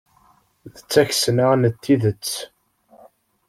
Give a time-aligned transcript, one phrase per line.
[0.73, 2.31] D takesna n tidet!